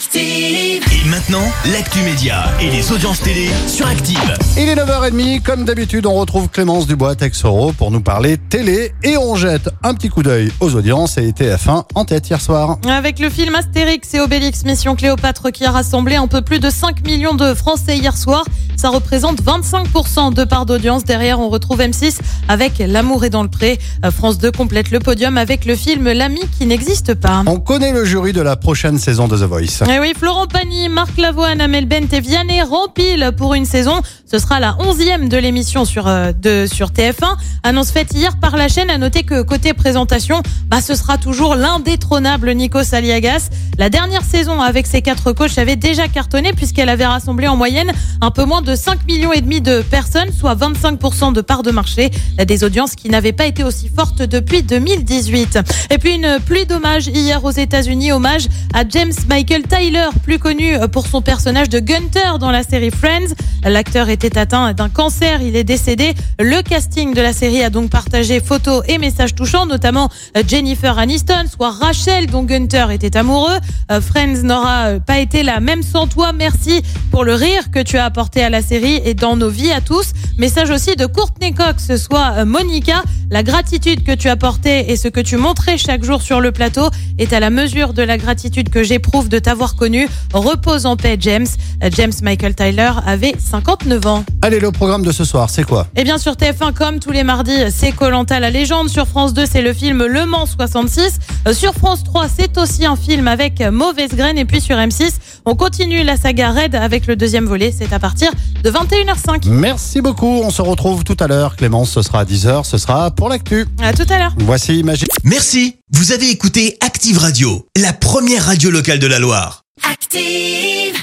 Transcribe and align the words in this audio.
Active. 0.00 0.82
Et 1.04 1.08
maintenant, 1.10 1.44
l'actu 1.70 2.00
média 2.00 2.44
et 2.58 2.70
les 2.70 2.90
audiences 2.90 3.20
télé 3.20 3.50
sur 3.66 3.86
Active. 3.86 4.34
Il 4.56 4.66
est 4.66 4.74
9h30, 4.74 5.42
comme 5.42 5.66
d'habitude, 5.66 6.06
on 6.06 6.14
retrouve 6.14 6.48
Clémence 6.48 6.86
Dubois-Texoro 6.86 7.74
pour 7.74 7.90
nous 7.90 8.00
parler 8.00 8.38
télé 8.38 8.94
et 9.04 9.18
on 9.18 9.34
jette 9.34 9.68
un 9.82 9.92
petit 9.92 10.08
coup 10.08 10.22
d'œil 10.22 10.50
aux 10.60 10.74
audiences 10.74 11.18
et 11.18 11.30
TF1 11.32 11.84
en 11.94 12.04
tête 12.06 12.30
hier 12.30 12.40
soir. 12.40 12.78
Avec 12.88 13.18
le 13.18 13.28
film 13.28 13.54
Astérix 13.54 14.14
et 14.14 14.20
Obélix 14.20 14.64
Mission 14.64 14.96
Cléopâtre 14.96 15.52
qui 15.52 15.66
a 15.66 15.70
rassemblé 15.70 16.16
un 16.16 16.28
peu 16.28 16.40
plus 16.40 16.60
de 16.60 16.70
5 16.70 17.04
millions 17.04 17.34
de 17.34 17.52
Français 17.52 17.98
hier 17.98 18.16
soir, 18.16 18.46
ça 18.80 18.88
représente 18.88 19.42
25% 19.42 20.32
de 20.32 20.44
part 20.44 20.64
d'audience. 20.64 21.04
Derrière, 21.04 21.38
on 21.40 21.50
retrouve 21.50 21.80
M6 21.80 22.20
avec 22.48 22.78
L'amour 22.78 23.26
est 23.26 23.30
dans 23.30 23.42
le 23.42 23.50
pré. 23.50 23.78
Euh, 24.06 24.10
France 24.10 24.38
2 24.38 24.50
complète 24.52 24.90
le 24.90 25.00
podium 25.00 25.36
avec 25.36 25.66
le 25.66 25.76
film 25.76 26.10
L'ami 26.10 26.40
qui 26.58 26.64
n'existe 26.64 27.12
pas. 27.12 27.42
On 27.46 27.60
connaît 27.60 27.92
le 27.92 28.06
jury 28.06 28.32
de 28.32 28.40
la 28.40 28.56
prochaine 28.56 28.98
saison 28.98 29.28
de 29.28 29.36
The 29.36 29.42
Voice. 29.42 29.89
Eh 29.92 29.98
oui, 29.98 30.12
Florent 30.16 30.46
Pagny, 30.46 30.88
Marc 30.88 31.18
Lavoine, 31.18 31.60
Amel 31.60 31.84
Bent 31.84 32.12
et 32.12 32.20
Vianney 32.20 32.62
rempilent 32.62 33.32
pour 33.36 33.54
une 33.54 33.64
saison. 33.64 34.02
Ce 34.30 34.38
sera 34.38 34.60
la 34.60 34.76
onzième 34.78 35.28
de 35.28 35.36
l'émission 35.36 35.84
sur, 35.84 36.06
euh, 36.06 36.30
sur 36.68 36.90
TF1. 36.90 37.36
Annonce 37.64 37.90
faite 37.90 38.12
hier 38.14 38.38
par 38.38 38.56
la 38.56 38.68
chaîne. 38.68 38.88
À 38.88 38.96
noter 38.96 39.24
que 39.24 39.42
côté 39.42 39.74
présentation, 39.74 40.40
bah, 40.68 40.80
ce 40.80 40.94
sera 40.94 41.18
toujours 41.18 41.56
l'indétrônable 41.56 42.52
Nico 42.52 42.84
Saliagas. 42.84 43.48
La 43.76 43.90
dernière 43.90 44.22
saison 44.22 44.60
avec 44.60 44.86
ses 44.86 45.02
quatre 45.02 45.32
coachs 45.32 45.58
avait 45.58 45.74
déjà 45.74 46.06
cartonné 46.06 46.52
puisqu'elle 46.52 46.90
avait 46.90 47.06
rassemblé 47.06 47.48
en 47.48 47.56
moyenne 47.56 47.90
un 48.20 48.30
peu 48.30 48.44
moins 48.44 48.62
de 48.62 48.76
5 48.76 49.04
millions 49.08 49.32
et 49.32 49.40
demi 49.40 49.60
de 49.60 49.82
personnes, 49.82 50.30
soit 50.32 50.54
25% 50.54 51.32
de 51.32 51.40
part 51.40 51.64
de 51.64 51.72
marché. 51.72 52.12
Des 52.38 52.62
audiences 52.62 52.94
qui 52.94 53.08
n'avaient 53.08 53.32
pas 53.32 53.46
été 53.46 53.64
aussi 53.64 53.88
fortes 53.88 54.22
depuis 54.22 54.62
2018. 54.62 55.58
Et 55.90 55.98
puis 55.98 56.14
une 56.14 56.38
pluie 56.46 56.66
d'hommages 56.66 57.08
hier 57.08 57.42
aux 57.44 57.50
États-Unis. 57.50 58.12
Hommage 58.12 58.46
à 58.74 58.84
James 58.88 59.12
Michael 59.28 59.64
Tyler, 59.64 60.06
plus 60.22 60.38
connu 60.38 60.76
pour 60.92 61.08
son 61.08 61.20
personnage 61.20 61.68
de 61.68 61.80
Gunter 61.80 62.38
dans 62.38 62.52
la 62.52 62.62
série 62.62 62.92
Friends. 62.92 63.34
L'acteur 63.64 64.08
était 64.08 64.38
atteint 64.38 64.72
d'un 64.72 64.88
cancer, 64.88 65.42
il 65.42 65.56
est 65.56 65.64
décédé. 65.64 66.14
Le 66.38 66.62
casting 66.62 67.14
de 67.14 67.20
la 67.20 67.32
série 67.32 67.62
a 67.62 67.70
donc 67.70 67.90
partagé 67.90 68.40
photos 68.40 68.82
et 68.88 68.98
messages 68.98 69.34
touchants, 69.34 69.66
notamment 69.66 70.08
Jennifer 70.46 70.98
Aniston, 70.98 71.44
soit 71.52 71.70
Rachel 71.70 72.26
dont 72.26 72.42
Gunter 72.42 72.86
était 72.90 73.16
amoureux. 73.16 73.58
Euh, 73.90 74.00
Friends 74.00 74.42
n'aura 74.42 75.00
pas 75.00 75.18
été 75.18 75.42
la 75.42 75.60
même 75.60 75.82
sans 75.82 76.06
toi. 76.06 76.32
Merci 76.32 76.82
pour 77.10 77.24
le 77.24 77.34
rire 77.34 77.70
que 77.70 77.80
tu 77.80 77.98
as 77.98 78.04
apporté 78.04 78.42
à 78.42 78.50
la 78.50 78.62
série 78.62 79.00
et 79.04 79.14
dans 79.14 79.36
nos 79.36 79.50
vies 79.50 79.72
à 79.72 79.80
tous. 79.80 80.12
Message 80.38 80.70
aussi 80.70 80.96
de 80.96 81.06
Courtney 81.06 81.52
Cox, 81.52 81.96
soit 81.96 82.32
euh, 82.38 82.44
Monica. 82.44 83.02
La 83.30 83.42
gratitude 83.44 84.02
que 84.02 84.12
tu 84.12 84.28
as 84.28 84.36
portée 84.36 84.90
et 84.90 84.96
ce 84.96 85.06
que 85.06 85.20
tu 85.20 85.36
montrais 85.36 85.78
chaque 85.78 86.02
jour 86.02 86.20
sur 86.20 86.40
le 86.40 86.50
plateau 86.50 86.90
est 87.18 87.32
à 87.32 87.38
la 87.38 87.50
mesure 87.50 87.92
de 87.92 88.02
la 88.02 88.18
gratitude 88.18 88.70
que 88.70 88.82
j'éprouve 88.82 89.28
de 89.28 89.38
t'avoir 89.38 89.76
connu. 89.76 90.08
Repose 90.32 90.84
en 90.86 90.96
paix, 90.96 91.16
James. 91.20 91.46
Euh, 91.84 91.90
James 91.92 92.12
Michael 92.22 92.54
Tyler 92.54 92.90
avait 93.06 93.34
59 93.50 94.06
ans. 94.06 94.24
Allez, 94.42 94.60
le 94.60 94.70
programme 94.70 95.02
de 95.04 95.10
ce 95.12 95.24
soir, 95.24 95.50
c'est 95.50 95.64
quoi? 95.64 95.86
Et 95.96 96.04
bien 96.04 96.18
sur 96.18 96.34
TF1, 96.34 96.72
comme 96.72 97.00
tous 97.00 97.10
les 97.10 97.24
mardis, 97.24 97.70
c'est 97.74 97.92
Colanta 97.92 98.38
la 98.38 98.50
légende. 98.50 98.88
Sur 98.88 99.06
France 99.08 99.34
2, 99.34 99.44
c'est 99.50 99.62
le 99.62 99.72
film 99.72 100.04
Le 100.06 100.24
Mans 100.26 100.46
66. 100.46 101.18
Euh, 101.48 101.52
Sur 101.52 101.74
France 101.74 102.04
3, 102.04 102.26
c'est 102.28 102.56
aussi 102.58 102.86
un 102.86 102.96
film 102.96 103.26
avec 103.26 103.60
Mauvaise 103.60 104.10
Graine. 104.14 104.38
Et 104.38 104.44
puis 104.44 104.60
sur 104.60 104.76
M6, 104.76 105.10
on 105.46 105.56
continue 105.56 106.04
la 106.04 106.16
saga 106.16 106.50
Red 106.52 106.74
avec 106.76 107.06
le 107.06 107.16
deuxième 107.16 107.46
volet. 107.46 107.74
C'est 107.76 107.92
à 107.92 107.98
partir 107.98 108.30
de 108.62 108.70
21h05. 108.70 109.48
Merci 109.48 110.00
beaucoup, 110.00 110.40
on 110.44 110.50
se 110.50 110.62
retrouve 110.62 111.02
tout 111.02 111.16
à 111.18 111.26
l'heure. 111.26 111.56
Clémence, 111.56 111.90
ce 111.90 112.02
sera 112.02 112.20
à 112.20 112.24
10h, 112.24 112.64
ce 112.64 112.78
sera 112.78 113.10
pour 113.10 113.28
l'actu. 113.28 113.66
À 113.82 113.92
tout 113.92 114.06
à 114.10 114.18
l'heure. 114.18 114.34
Voici 114.38 114.82
Magie. 114.84 115.06
Merci, 115.24 115.76
vous 115.92 116.12
avez 116.12 116.30
écouté 116.30 116.76
Active 116.80 117.18
Radio, 117.18 117.66
la 117.76 117.92
première 117.92 118.44
radio 118.46 118.70
locale 118.70 119.00
de 119.00 119.06
la 119.08 119.18
Loire. 119.18 119.64
Active. 119.90 121.00